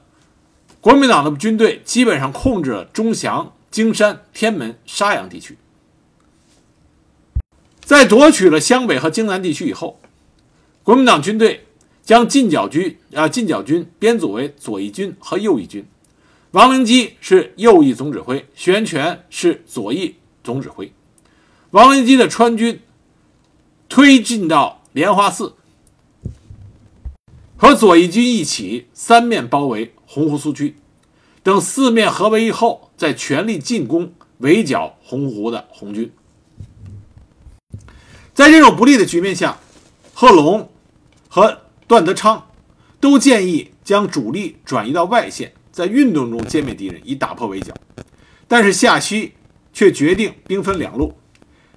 [0.86, 5.58] 国民党的军队基本上控制了钟祥、京山、天门、沙洋地区。
[7.84, 10.00] 在夺取了湘北和京南地区以后，
[10.84, 11.65] 国民党军队
[12.04, 15.84] 将进剿军啊进剿军编组为左翼军和右翼军，
[16.52, 20.93] 王灵基是右翼总指挥，徐源泉是左翼总指挥。
[21.71, 22.80] 王灵基的川军
[23.89, 25.56] 推进到莲花寺，
[27.58, 30.78] 和左翼军一起三面包围洪湖苏区，
[31.43, 36.10] 等四面合围以后，再全力进攻围剿洪湖的红军。
[38.34, 39.60] 在这种不利的局面下，
[40.13, 40.69] 贺龙
[41.28, 42.47] 和段德昌
[43.01, 47.73] 都建议将主力转移到外线，在运动中歼灭敌人，以打破围剿。
[48.47, 49.34] 但是夏曦
[49.73, 51.13] 却决定兵分两路，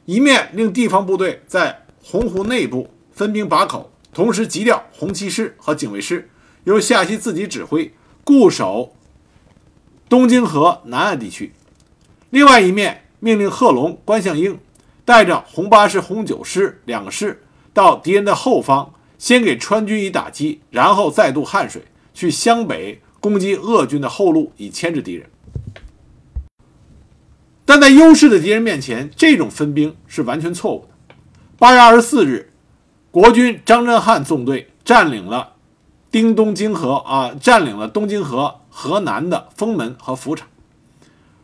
[0.04, 6.30] 一面令地方部队在洪湖内部分兵把口，同时急调红七师和警卫师，
[6.62, 7.92] 由夏曦自己指挥，
[8.28, 8.92] 固守
[10.06, 11.50] 东京河南岸地区；
[12.28, 14.58] 另外一面命令贺龙、关向应。
[15.06, 25.30] 带着红八师、红九师两个师到敌人的后方，先给川军以打击，然后再渡汉水去湘北攻击鄂军的后路，以牵制敌人。
[27.64, 31.14] 但在优势的敌人面前，这种分兵是完全错误的。
[31.56, 32.52] 八月二十四日，
[33.10, 35.54] 国军张真汉纵队占领了
[36.10, 40.48] 丁东京河啊，占领了东京河河南的封门和府场。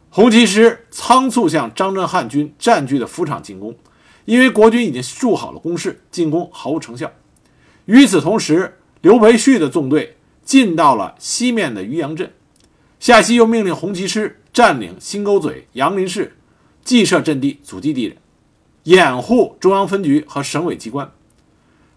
[0.09, 3.77] 红旗师仓促向张震汉军占据的府场进攻，
[4.25, 7.13] 因为国军已经筑好了工事，进攻毫无成效。
[7.85, 12.33] 与此同时，刘培旭的纵队进到了西面的渔阳镇，
[12.99, 16.37] 夏曦又命令红旗师占领新沟嘴、杨林市，
[16.83, 18.17] 既设阵地阻击敌人，
[18.85, 21.11] 掩护中央分局和省委机关。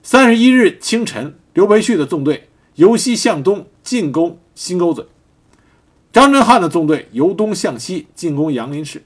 [0.04, 5.04] 三十一日清晨，刘培旭的纵队由西向东进攻新沟嘴。
[6.14, 9.04] 张真汉的纵队由东向西进攻杨林市，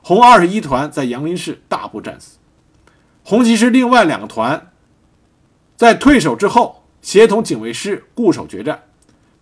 [0.00, 2.38] 红二十一团在杨林市大部战死。
[3.24, 4.70] 红旗师另外两个团
[5.76, 8.84] 在退守之后，协同警卫师固守决战。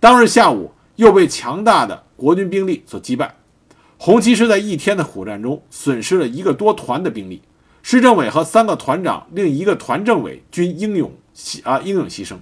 [0.01, 3.37] 当日下午又被强大的国军兵力所击败。
[3.99, 7.43] 红旗师在一天的苦战中损失了一个多团的兵力，
[7.83, 12.37] 师政委和三个团长，另一个团政委均英勇牺啊英勇牺牲。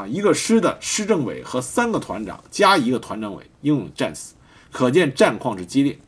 [0.00, 4.34] 啊，一个师的师政委和三个团长加一个团政委英勇战死，
[4.72, 5.98] 可见战况之激烈。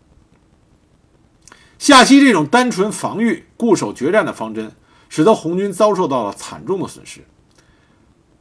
[1.78, 4.72] 夏曦这种单纯防御、固守决战的方针，
[5.11, 7.20] 使得红军遭受到了惨重的损失。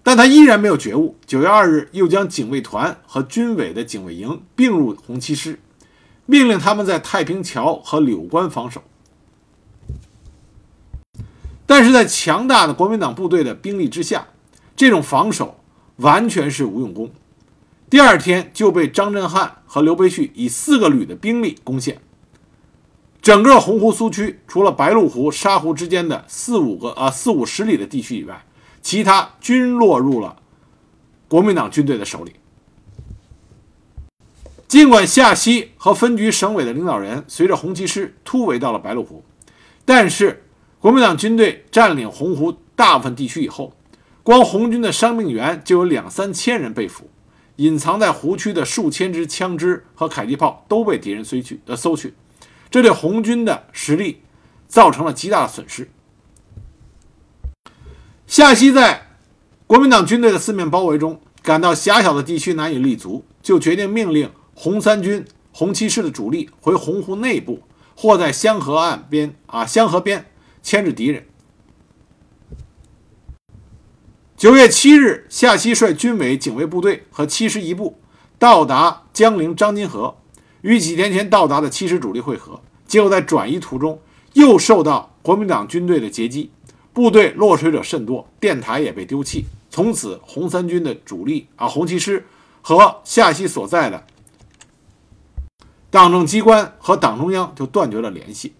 [0.03, 1.17] 但他依然没有觉悟。
[1.25, 5.59] 九月二日，又将警卫团和军委的警卫营并入红七师，
[6.25, 8.81] 命令他们在太平桥和柳关防守。
[11.65, 14.27] 但是在强大的国民党部队的兵力之下，
[14.75, 15.59] 这种防守
[15.97, 17.11] 完全是无用功，
[17.89, 22.01] 第二天就被张震汉和刘培旭以四个旅的兵力攻陷。
[23.21, 28.43] 整个洪湖苏区，除了白鹿湖、沙湖之间的四五个啊四五十里的地区以外，
[28.81, 30.37] 其他均落入了
[31.27, 32.33] 国民党军队的手里。
[34.67, 39.23] 尽管夏曦和分局、省委的领导人随着红旗师突围到了白鹿湖，
[39.85, 40.43] 但是
[40.79, 43.73] 国民党军队占领洪湖大部分地区以后。
[44.23, 47.09] 光红军的伤病员就有两三千人被俘，
[47.55, 52.13] 隐藏在湖区的数千支枪支和迫击炮都被敌人搜去，呃，搜去，
[52.69, 54.21] 这对红军的实力
[54.67, 55.89] 造成了极大的损失。
[58.27, 59.07] 夏曦在
[59.65, 67.63] 国民党军队的四面包围中，感到狭小的地区难以立足，就决定命令红三军、红七师的主力回洪湖内部，
[67.95, 70.31] 或在香河岸边啊香河边
[70.61, 71.25] 牵制敌人。
[74.41, 77.99] 九月七日，夏曦率军委警卫部队和七师一部
[78.39, 80.17] 到达江陵张金河，
[80.61, 84.01] 与几天前到达的七师主力会合，结果在转移途中
[84.33, 86.49] 又受到国民党军队的截击。
[86.91, 89.45] 部队落水者甚多，电台也被丢弃。
[89.69, 92.25] 从此，红三军的主力啊，红七师
[92.63, 94.03] 和夏曦所在的
[95.91, 98.55] 党政机关和党中央就断绝了联系。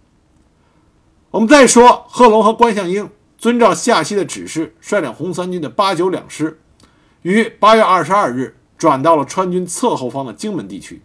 [1.31, 3.09] 我们再说，贺龙和关向应
[3.41, 6.61] 遵照夏曦的指示，率领红三军的八九两师，
[7.23, 11.01] 于八月二十二日转到了川军侧后方的荆门地区。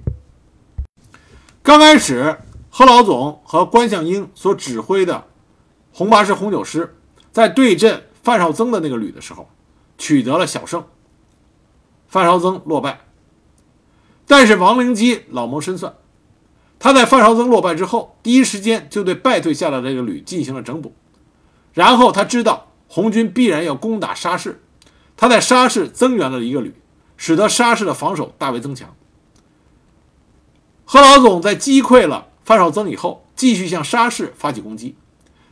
[1.62, 2.37] 刚开始，
[2.68, 5.25] 贺老总和关向应所指挥的
[5.90, 6.94] 红八师、红九师。
[7.33, 9.49] 在对阵范绍增的那个旅的时候，
[9.96, 10.85] 取得了小胜，
[12.07, 13.01] 范绍增落败。
[14.27, 15.94] 但是王灵基老谋深算，
[16.79, 20.94] 他在范绍增落败之后，第一时间就对败退下来的这个旅进行了整补。
[21.77, 24.62] 然后他知道红军必然要攻打沙市，
[25.15, 26.75] 他在沙市增援了一个旅，
[27.19, 28.97] 使得沙市的防守大为增强。
[30.87, 34.97] 贺老总在击溃了范绍增以后，继续向沙市发起攻击。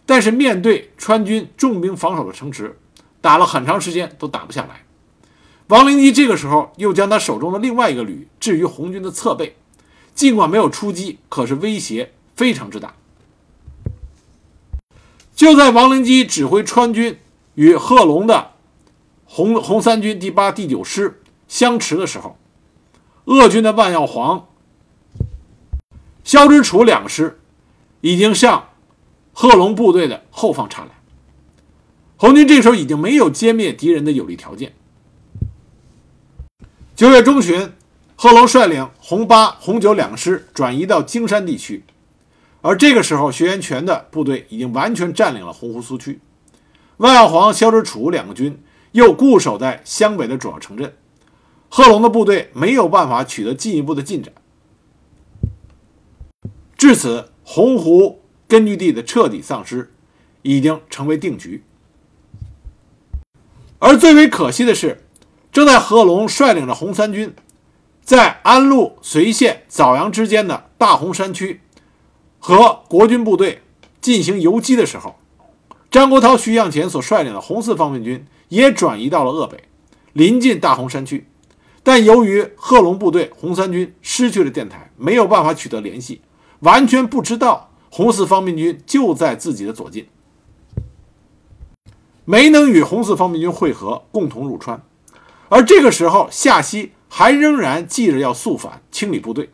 [0.07, 2.79] 但是面对川军重兵防守的城池，
[3.21, 4.87] 打了很长时间都打不下来。
[5.69, 9.57] 王灵基这个时候又将他手中的另外一个旅置于红军的侧背，
[10.15, 12.95] 尽管没有出击，可是威胁非常之大。
[15.35, 17.19] 就在王灵基指挥川军
[17.55, 18.53] 与贺龙的
[19.25, 22.37] 红红三军第八、第九师相持的时候，
[23.25, 24.47] 鄂军的万耀煌、
[26.23, 27.41] 肖之楚两师
[28.01, 28.69] 已经向。
[29.37, 30.91] 贺龙部队的后方插来，
[32.17, 34.73] 红军这时候已经没有歼灭敌人的有利条件。
[36.95, 37.73] 九月中旬，
[38.15, 41.83] 贺龙率领红八、红九两师转移到京山地区，
[42.65, 46.19] 而这个时候，薛元全的部队已经完全占领了洪湖苏区，
[46.97, 48.59] 万耀煌、萧之楚两个军
[48.93, 50.97] 又固守在湘北的主要城镇，
[51.69, 54.33] 贺龙的部队没有办法取得进一步的进展。
[56.79, 58.23] 至此，洪湖。
[58.47, 59.91] 根据地的彻底丧失，
[60.43, 61.65] 已经成为定局。
[63.79, 65.03] 而最为可惜的是，
[65.51, 67.35] 正在贺龙率领着红三军
[68.03, 71.63] 在安陆随县枣阳之间的大洪山区
[72.47, 73.63] 和国军部队
[74.03, 75.17] 进行游击的时候，
[75.91, 79.65] 张国焘、徐向前所率领的红四方面军也转移到了鄂北，
[80.13, 81.27] 临近大洪山区。
[81.83, 86.21] 但由于贺龙部队红三军失去了电台，没有办法取得联系，
[86.59, 87.71] 完全不知道。
[87.89, 90.07] 红四方面军就在自己的左近，
[92.27, 94.83] 没能与红四方面军会合，共同入川。
[95.49, 99.49] 而这个时候，夏曦还仍然记着要速反，清理部队。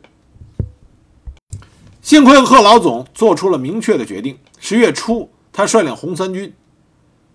[2.01, 4.37] 幸亏贺老总做出了明确的决定。
[4.59, 6.51] 十月初，他率领红三军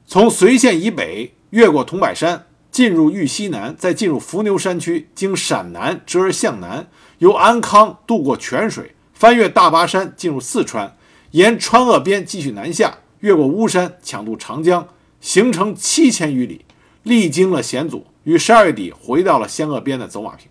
[0.06, 8.92] 从随县以北越过桐柏山，进入豫西南，再进入伏牛山区，经陕南折而向南，由安康渡过泉水。
[9.14, 10.96] 翻越大巴山进入四川，
[11.30, 14.88] 沿川鄂边继续南下，越过巫山抢渡长江，
[15.20, 16.64] 行程七千余里，
[17.04, 20.48] 历经了险阻，于十二月底回到了湘鄂边的走马坪。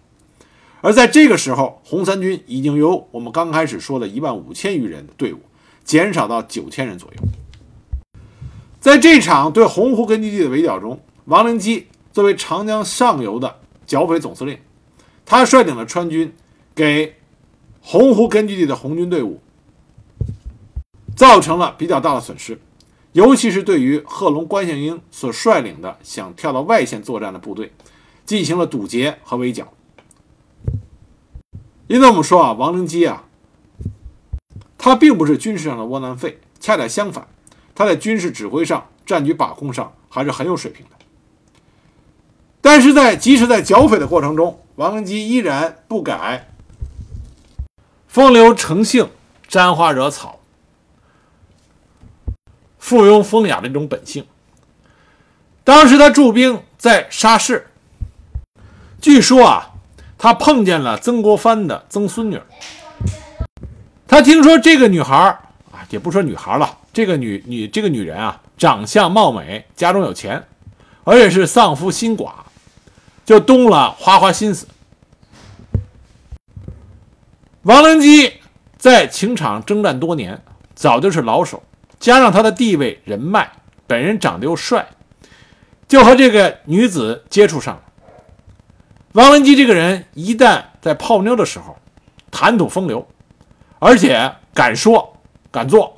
[0.85, 5.39] 而在这个时候，红三军已经由我们刚开始说的一万五千余人的队伍，
[5.83, 8.19] 减少到九千人左右。
[8.79, 14.59] 在这场对洪湖根据地的围剿中，王灵基作为长江上游的剿匪总司令，
[15.25, 16.31] 他率领了川军
[16.75, 17.15] 给。
[17.81, 19.39] 洪湖根据地的红军队伍
[21.15, 22.59] 造成了比较大的损失，
[23.13, 27.71] 尤其是对于贺龙、关向应所率领的想跳到外线作战的部队，
[28.23, 29.71] 进行了堵截和围剿。
[31.87, 33.23] 因此，我们说啊，王灵基啊，
[34.77, 37.27] 他并不是军事上的窝囊废，恰恰相反，
[37.75, 40.91] 他在军事指挥上、战局把控上还是很有水平的。
[42.59, 46.49] 但是在即使在剿匪的过程中，王灵基依然不改。
[48.07, 49.09] 风流成性，
[49.47, 50.39] 沾花惹草，
[52.79, 54.25] 附庸风雅的一种本性。
[55.63, 57.67] 当时他驻兵在沙市，
[59.01, 59.74] 据说啊，
[60.25, 62.41] 他碰见了曾国藩的曾孙女。
[64.07, 65.15] 他听说这个女孩
[65.71, 70.43] 啊，也不说女孩了，这个女女这个女人啊，长相貌美，家中有钱，
[71.03, 72.31] 而且是丧夫心寡，
[73.23, 74.67] 就动了花花心思，
[77.61, 78.33] 王灵基
[78.79, 80.41] 在情场征战多年，
[80.73, 81.61] 早就是老手，
[81.99, 83.51] 加上他的地位人脉，
[83.85, 84.87] 本人长得又帅，
[85.87, 87.81] 就和这个女子接触上了。
[89.15, 91.77] 王灵基这个人一旦在泡妞的时候，
[92.29, 93.07] 谈吐风流，
[93.79, 95.15] 而且敢说
[95.49, 95.97] 敢做。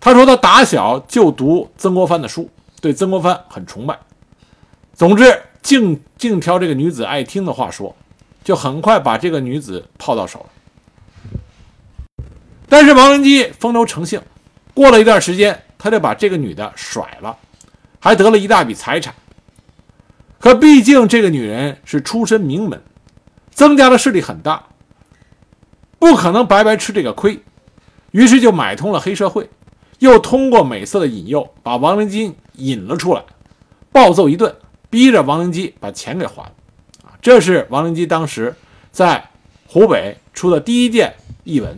[0.00, 2.50] 他说他打小就读曾国藩的书，
[2.80, 3.96] 对曾国藩很崇拜。
[4.94, 7.94] 总之，净净挑这个女子爱听的话说，
[8.42, 12.24] 就很快把这个女子泡到手了。
[12.68, 14.20] 但是王文基风流成性，
[14.74, 17.38] 过了一段时间，他就把这个女的甩了，
[18.00, 19.14] 还得了一大笔财产。
[20.40, 22.80] 可毕竟这个女人是出身名门，
[23.50, 24.66] 曾家的势力很大，
[25.98, 27.42] 不可能白白吃这个亏，
[28.12, 29.50] 于是就买通了黑社会，
[29.98, 33.22] 又通过美色的引诱，把王灵基引了出来，
[33.90, 34.54] 暴揍一顿，
[34.88, 36.52] 逼着王灵基把钱给还了。
[37.20, 38.54] 这是王灵基当时
[38.92, 39.30] 在
[39.66, 41.76] 湖北出的第一件译文。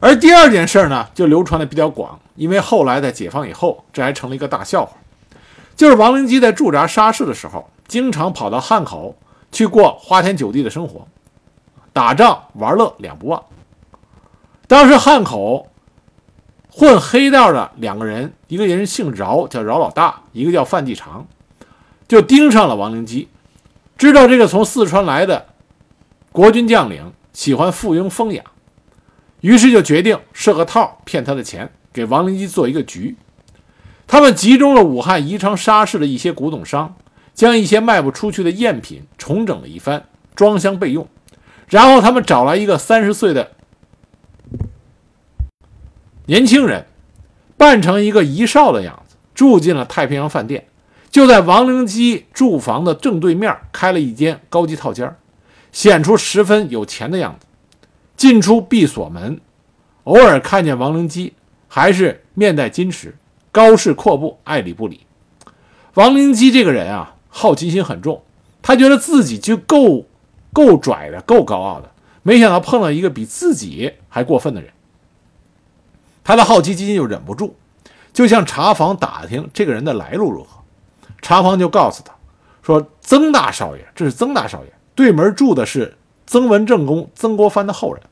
[0.00, 4.98] 而第二件事呢，就流传的比较广，因为后来在解放以后，这还成了一个大笑话。
[5.82, 9.16] 就是王灵基在驻扎沙市的时候，经常跑到汉口
[9.50, 11.08] 去过花天酒地的生活，
[11.92, 13.42] 打仗玩乐两不忘。
[14.68, 15.72] 当时汉口
[16.70, 21.26] 混黑道的两个人，一个人姓饶，叫饶老大；一个叫范继长，
[22.06, 23.26] 就盯上了王灵基，
[23.98, 25.48] 知道这个从四川来的
[26.30, 28.44] 国军将领喜欢附庸风雅。
[29.40, 33.16] 于是就决定设个套骗他的钱，给王灵基做一个局。
[34.06, 36.94] 他们集中了武汉宜昌沙市的一些古董商，
[37.34, 41.08] 将一些卖不出去的赝品重整了一番，装箱备用。
[41.68, 43.52] 然后他们找来一个三十岁的
[46.26, 46.86] 年轻人，
[47.56, 50.66] 扮成一个遗少的样子，住进了太平洋饭店，
[51.10, 55.16] 就在王灵基住房的正对面开了一间高级套间，
[55.72, 57.46] 显出十分有钱的样子。
[58.14, 59.40] 进出必锁门，
[60.04, 61.32] 偶尔看见王灵基，
[61.66, 63.16] 还是面带矜持，
[63.52, 65.06] 高视阔步，爱理不理。
[65.94, 68.22] 王灵基这个人啊，好奇心很重，
[68.62, 70.06] 他觉得自己就够
[70.52, 71.90] 够拽的，够高傲的，
[72.22, 74.72] 没想到碰到一个比自己还过分的人，
[76.24, 77.54] 他的好奇心就忍不住，
[78.14, 80.62] 就向茶房打听这个人的来路如何。
[81.20, 82.12] 茶房就告诉他
[82.62, 85.96] 说：“曾大少爷，这是曾大少爷，对门住的是
[86.26, 88.02] 曾文正公曾国藩的后人。”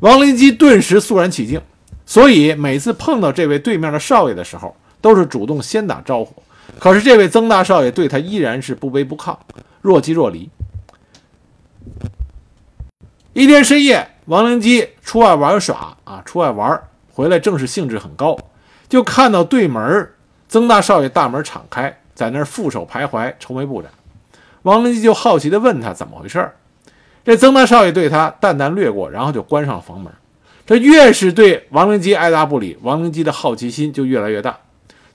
[0.00, 1.60] 王灵基顿时肃然起敬，
[2.08, 6.42] 所以每次碰到这位对面的少爷的时候，都是主动先打招呼。
[6.78, 9.36] 可是这位曾大少爷对他依然是不卑不亢，
[9.82, 10.48] 若即若离。
[13.34, 16.82] 一天深夜，王灵基出外玩耍啊，出外玩
[17.12, 18.38] 回来，正是兴致很高，
[18.88, 20.10] 就看到对门
[20.48, 23.90] 曾大少爷大门敞开，在那儿负手徘徊，愁眉不展。
[24.62, 26.50] 王灵基就好奇地问他怎么回事。
[27.22, 30.10] 这曾大少爷对他淡淡掠过，然后就关上了房门。
[30.68, 34.58] 这越是对王灵基爱答不理，王灵基的好奇心就越来越大，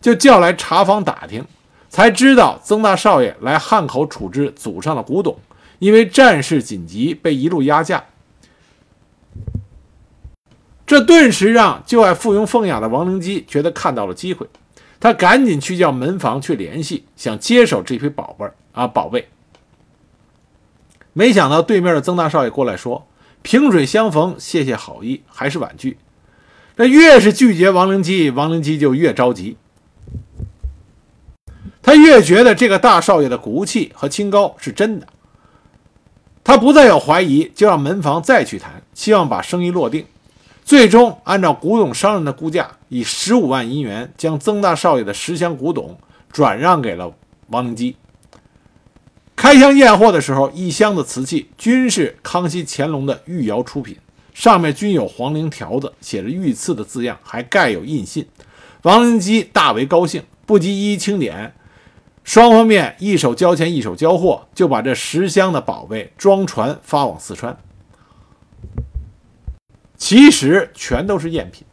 [0.01, 1.45] 就叫来茶房打听，
[1.89, 5.38] 才知道曾大少爷来汉口处置祖上的古董，
[5.78, 8.04] 因为战事紧急被一路压价。
[10.88, 14.47] 这顿时让就爱附庸风雅的王灵基觉得看到了机会，
[14.99, 19.28] 他赶紧去叫门房去联系，想接手这批宝贝儿啊宝贝。
[21.14, 23.06] 没想到对面的曾大少爷过来说
[23.44, 25.98] ：“萍水相逢，谢谢好意，还是婉拒。”
[26.76, 29.58] 这越是拒绝王灵基，王灵基就越着急。
[31.84, 35.06] 他越觉得这个大少爷的骨气和清高是真的，
[36.44, 40.06] 他不再有怀疑，就让门房再去谈，希望把生意落定。
[40.64, 45.98] 最终按照古董商人的估价，以十五万银元将曾大少爷的十箱古董
[46.32, 47.14] 转让给了
[47.50, 47.98] 王灵基。
[49.44, 53.98] 开箱验货的时候，一箱的瓷器均是康熙、乾隆的御窑出品，
[54.34, 58.26] 上面均有黄绫条子，写着“御赐”的字样，还盖有印信。
[58.84, 61.54] 王灵基大为高兴，不及一一清点，
[62.24, 67.58] 双方面一手交钱，一手交货，就把这十箱的宝贝装船发往四川。
[69.98, 71.68] 其实全都是赝品。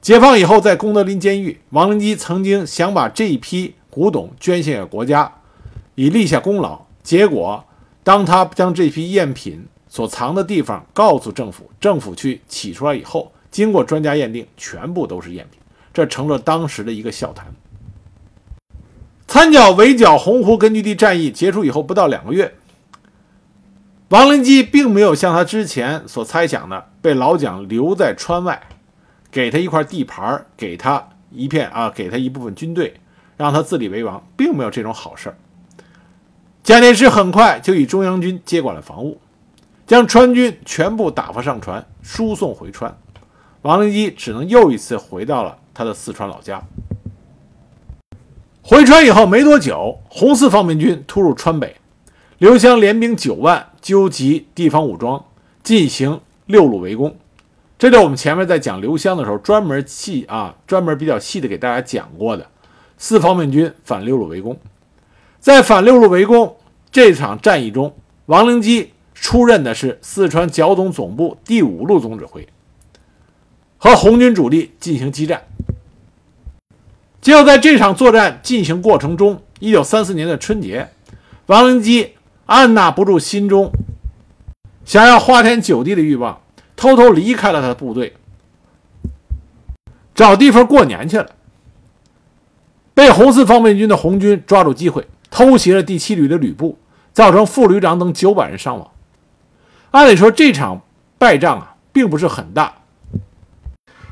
[0.00, 5.30] 解放以后，在功德林监狱，王灵基曾经想把这一批古董捐献给国家。
[5.94, 7.64] 以立下功劳，结果
[8.02, 15.60] 当他将这批赝品所藏的地方告诉政府，政府去取出来以后，经过专家验定，全部都是赝品，
[15.94, 17.46] 这成了当时的一个笑谈。
[19.28, 22.54] 参剿围剿洪湖根据地战役结束以后不到两个月，
[24.08, 28.60] 王灵基并没有像他之前所猜想的被老蒋留在川外，
[29.30, 32.94] 给他一块地盘，给他一片啊，给他一部分军队，
[33.36, 35.36] 让他自立为王，并没有这种好事儿。
[36.66, 39.20] 蒋介石很快就以中央军接管了防务，
[39.86, 42.98] 将川军全部打发上船，输送回川。
[43.62, 46.60] 王灵基只能又一次回到了他的四川老家。
[48.62, 51.76] 回川以后没多久，红四方面军突入川北，
[52.38, 55.24] 刘湘联兵九万，纠集地方武装，
[55.62, 57.16] 进行六路围攻。
[57.78, 62.44] 这就我们前面在讲刘湘的时候，专门细啊，专门比较细的给大家讲过的
[62.98, 64.58] 四方面军反六路围攻。
[65.40, 66.56] 在反六路围攻
[66.90, 67.94] 这场战役中，
[68.26, 72.48] 王灵基出任的是四川剿总总部第五路总指挥，
[73.78, 75.42] 和红军主力进行激战。
[77.20, 80.88] 结果在这场作战进行过程中，一九三四年的春节，
[81.46, 82.14] 王灵基
[82.46, 83.70] 按捺不住心中
[84.84, 86.40] 想要花天酒地的欲望。
[86.78, 88.12] 偷偷离开了他的部队，
[90.14, 91.30] 找地方过年去了。
[92.92, 96.78] 被红四方面军的红军抓住机会，偷袭了第七旅的旅部，
[97.12, 98.90] 造成副旅长等九百人伤亡。
[99.90, 100.82] 按理说这场
[101.18, 102.74] 败仗啊，并不是很大，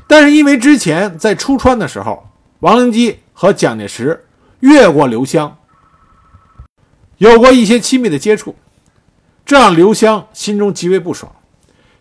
[0.07, 2.27] 但是因为之前在出川的时候，
[2.59, 4.25] 王灵基和蒋介石
[4.61, 5.57] 越过刘湘，
[7.17, 8.55] 有过一些亲密的接触，
[9.45, 11.31] 这让刘湘心中极为不爽。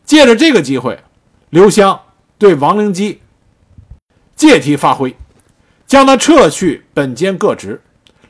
[0.04, 1.02] 借着这个机会，
[1.50, 2.00] 刘湘
[2.38, 3.20] 对王灵基
[4.36, 5.16] 借题发挥，
[5.86, 7.82] 将他撤去本兼各职，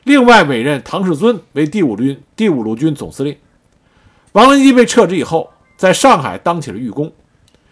[0.05, 3.35] 另外委任唐世尊为第五军第五路军总司令。
[4.33, 7.11] 王文基被撤职以后，在上海当起了狱工，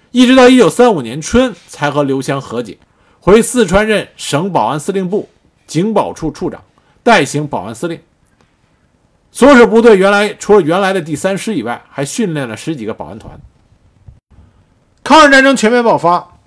[0.09, 2.79] 一直到一九三五年春才和刘湘和解，
[3.19, 5.29] 回四川任省保安司令部
[5.67, 6.63] 警保处处长，
[7.03, 7.99] 代行保安司令。
[9.31, 13.39] 所属部队原来除了原来的第三师以外，还训练了十几个保安团。
[15.03, 16.39] 抗日战争全面爆发，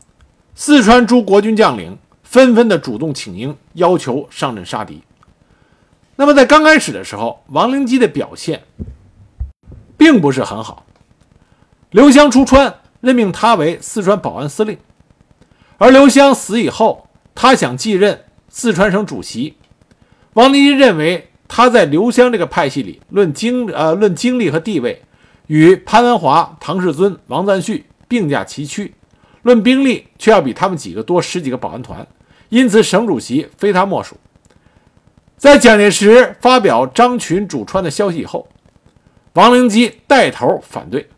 [0.56, 5.00] 四川诸国军将领纷纷的主动请缨，要求上阵杀敌。
[6.16, 8.62] 那么在刚开始的时候，王灵基的表现
[9.96, 10.84] 并不是很好。
[11.90, 14.78] 刘湘出川，任命他为四川保安司令。
[15.78, 19.54] 而刘湘死以后，他想继任四川省主席。
[20.32, 25.02] 王灵基认为他在刘湘这个派系里，论经呃论经历和地位，
[25.46, 27.86] 与潘文华、唐世尊、王赞旭。
[28.08, 28.94] 并驾齐驱，
[29.42, 32.06] 论兵力却要比他们几个多十几个保安团，
[32.50, 34.16] 因此省主席非他莫属。
[35.36, 38.48] 在蒋介石发表张群主川的消息以后，
[39.34, 41.08] 王灵基带头反对。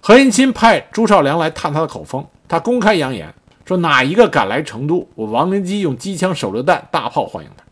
[0.00, 3.32] 何应钦派朱绍良来探他的口风，他公开扬言
[3.64, 7.64] 说：“哪一个敢来成都，我王灵基用机枪、手榴弹、大炮欢迎他。”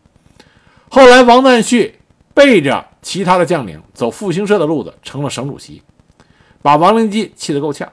[0.90, 1.98] 后来，王赞旭
[2.34, 5.82] 背着其他的将领走复兴社的路子，成了省主席，
[6.62, 7.90] 把王灵基气得够呛。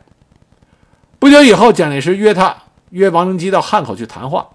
[1.20, 2.56] 不久以后，蒋介石约他
[2.90, 4.48] 约王灵基到汉口去谈话，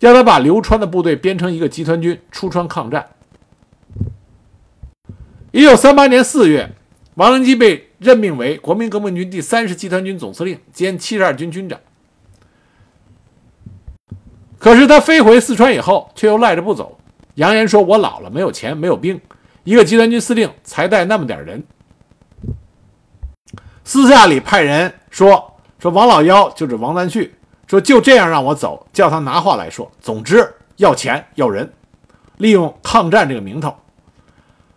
[0.00, 3.08] 要他把刘川的部队编成一个集团军出川抗战。
[5.50, 6.70] 一九三八年四月，
[7.14, 11.80] 王灵基被任命为国民革命军第三十集团军总司令兼七十二军军长。
[14.58, 16.98] 可是他飞回四川以后，却又赖着不走，
[17.34, 19.20] 扬言说：“我老了，没有钱，没有兵，
[19.64, 21.64] 一个集团军司令才带那么点人。”
[23.84, 25.54] 私下里派人说。
[25.80, 27.32] 说王老幺就是王赞旭，
[27.68, 29.90] 说就这样让我走，叫他拿话来说。
[30.00, 31.70] 总之要钱要人，
[32.38, 33.76] 利用抗战这个名头。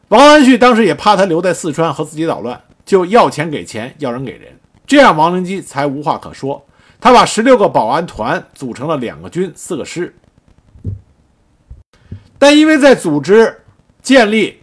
[0.09, 6.65] 王赞旭当时也怕他留在四川和自己捣乱，就要钱给钱，要人给人，这样王灵基才无话可说。
[6.99, 10.13] 他把十六个保安团组成了两个军四个师，
[12.37, 13.63] 但因为在组织
[14.01, 14.61] 建立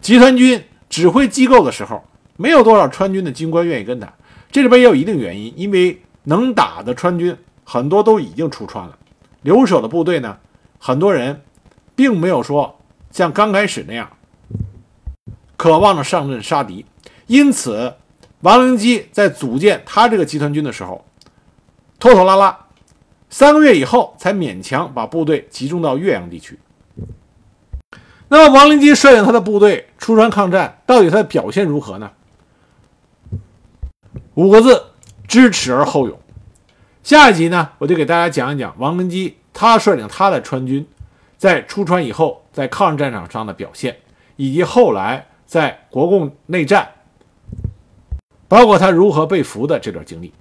[0.00, 2.04] 集团军指挥机构的时候，
[2.36, 4.12] 没有多少川军的军官愿意跟他。
[4.52, 8.98] 这里边也有一定原因，因为能打的川军很多都已经出川了，
[9.40, 10.36] 留守的部队呢，
[10.78, 11.42] 很多人
[11.96, 12.78] 并没有说
[13.10, 14.10] 像刚开始那样
[15.56, 16.84] 渴望着上阵杀敌，
[17.28, 17.94] 因此
[18.42, 21.02] 王灵基在组建他这个集团军的时候，
[21.98, 22.66] 拖拖拉拉，
[23.30, 26.58] 三个月以后才勉强把部队集中到岳阳地区。
[28.28, 32.10] 那么王灵基率领他的部队出川抗战，到底他的表现如何呢？
[34.34, 34.84] 五个字：
[35.28, 36.18] 知耻而后勇。
[37.04, 40.84] 下一集呢，我就给大家讲一讲王文基他率领他的川军
[41.36, 43.98] 在出川以后，在抗日战场上的表现，
[44.36, 46.88] 以及后来在国共内战，
[48.48, 50.32] 包括他如何被俘的这段经历。